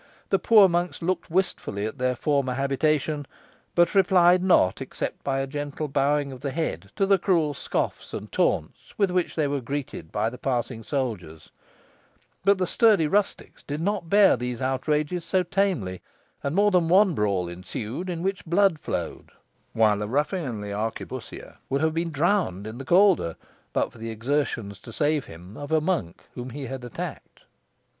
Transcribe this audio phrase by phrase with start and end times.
[0.31, 3.27] The poor monks looked wistfully at their former habitation,
[3.75, 8.11] but replied not except by a gentle bowing of the head to the cruel scoffs
[8.11, 11.51] and taunts with which they were greeted by the passing soldiers;
[12.43, 16.01] but the sturdy rustics did not bear these outrages so tamely,
[16.41, 19.29] and more than one brawl ensued, in which blood flowed,
[19.73, 23.35] while a ruffianly arquebussier would have been drowned in the Calder
[23.71, 27.43] but for the exertions to save him of a monk whom he had attacked.